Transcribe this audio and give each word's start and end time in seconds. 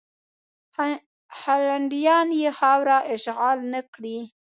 هالنډیان 1.41 2.27
یې 2.41 2.49
خاوره 2.59 2.97
اشغال 3.13 3.57
نه 3.73 3.81
کړي. 3.93 4.17